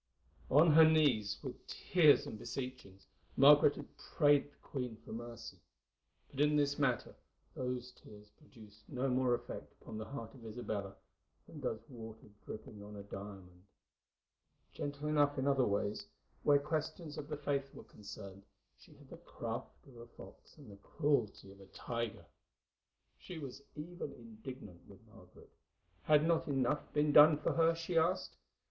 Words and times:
On 0.49 0.71
her 0.71 0.83
knees, 0.83 1.37
with 1.43 1.67
tears 1.67 2.25
and 2.25 2.39
beseechings, 2.39 3.05
Margaret 3.37 3.75
had 3.75 3.85
prayed 3.99 4.49
the 4.51 4.57
queen 4.63 4.97
for 5.05 5.11
mercy. 5.13 5.59
But 6.31 6.39
in 6.39 6.55
this 6.55 6.79
matter 6.79 7.13
those 7.53 7.91
tears 7.91 8.31
produced 8.39 8.89
no 8.89 9.07
more 9.09 9.35
effect 9.35 9.71
upon 9.79 9.99
the 9.99 10.05
heart 10.05 10.33
of 10.33 10.43
Isabella 10.43 10.95
than 11.45 11.59
does 11.59 11.87
water 11.87 12.29
dripping 12.47 12.81
on 12.81 12.95
a 12.95 13.03
diamond. 13.03 13.61
Gentle 14.73 15.07
enough 15.07 15.37
in 15.37 15.45
other 15.45 15.67
ways, 15.67 16.07
where 16.41 16.57
questions 16.57 17.19
of 17.19 17.27
the 17.29 17.37
Faith 17.37 17.71
were 17.75 17.83
concerned 17.83 18.41
she 18.79 18.93
had 18.95 19.07
the 19.07 19.17
craft 19.17 19.85
of 19.85 19.97
a 19.97 20.07
fox 20.07 20.57
and 20.57 20.71
the 20.71 20.77
cruelty 20.77 21.51
of 21.51 21.61
a 21.61 21.67
tiger. 21.67 22.25
She 23.19 23.37
was 23.37 23.61
even 23.75 24.13
indignant 24.13 24.81
with 24.89 24.97
Margaret. 25.13 25.51
Had 26.01 26.25
not 26.27 26.47
enough 26.47 26.91
been 26.91 27.11
done 27.11 27.37
for 27.37 27.53
her? 27.53 27.75
she 27.75 27.99
asked. 27.99 28.35